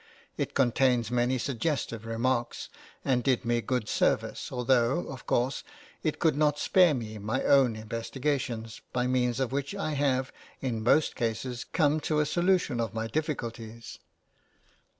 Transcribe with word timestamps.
It 0.35 0.55
contains 0.55 1.11
many 1.11 1.37
suggestive 1.37 2.07
remarks, 2.07 2.69
and 3.05 3.23
did 3.23 3.45
me 3.45 3.61
good 3.61 3.87
service, 3.87 4.51
although, 4.51 5.01
of 5.07 5.27
course, 5.27 5.63
it 6.01 6.17
could 6.17 6.35
not 6.35 6.57
spare 6.57 6.95
me 6.95 7.19
my 7.19 7.43
own 7.43 7.75
investigations, 7.75 8.81
by 8.93 9.05
means 9.05 9.39
of 9.39 9.51
which 9.51 9.75
I 9.75 9.91
have, 9.91 10.31
in 10.59 10.81
most 10.81 11.15
cases, 11.15 11.63
come 11.65 11.99
to 11.99 12.19
a 12.19 12.25
solution 12.25 12.79
of 12.79 12.95
my 12.95 13.05
difficulties. 13.05 13.99